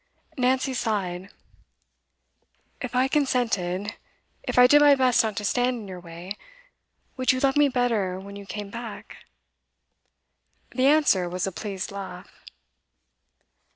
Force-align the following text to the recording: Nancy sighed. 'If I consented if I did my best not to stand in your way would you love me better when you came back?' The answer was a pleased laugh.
Nancy 0.35 0.73
sighed. 0.73 1.29
'If 2.81 2.95
I 2.95 3.07
consented 3.07 3.95
if 4.41 4.57
I 4.57 4.65
did 4.65 4.81
my 4.81 4.95
best 4.95 5.21
not 5.23 5.35
to 5.37 5.45
stand 5.45 5.75
in 5.77 5.87
your 5.87 5.99
way 5.99 6.37
would 7.17 7.31
you 7.31 7.39
love 7.39 7.55
me 7.55 7.69
better 7.69 8.19
when 8.19 8.35
you 8.35 8.47
came 8.47 8.71
back?' 8.71 9.17
The 10.71 10.87
answer 10.87 11.29
was 11.29 11.45
a 11.45 11.51
pleased 11.51 11.91
laugh. 11.91 12.43